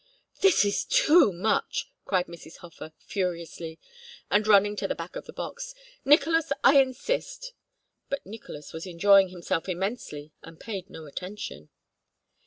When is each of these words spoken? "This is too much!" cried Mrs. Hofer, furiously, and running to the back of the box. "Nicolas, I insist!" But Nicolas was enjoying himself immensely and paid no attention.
"This 0.39 0.65
is 0.65 0.83
too 0.83 1.31
much!" 1.31 1.91
cried 2.05 2.25
Mrs. 2.25 2.57
Hofer, 2.57 2.91
furiously, 2.97 3.77
and 4.31 4.47
running 4.47 4.75
to 4.77 4.87
the 4.87 4.95
back 4.95 5.15
of 5.15 5.25
the 5.27 5.31
box. 5.31 5.75
"Nicolas, 6.03 6.51
I 6.63 6.79
insist!" 6.81 7.53
But 8.09 8.25
Nicolas 8.25 8.73
was 8.73 8.87
enjoying 8.87 9.29
himself 9.29 9.69
immensely 9.69 10.33
and 10.41 10.59
paid 10.59 10.89
no 10.89 11.05
attention. 11.05 11.69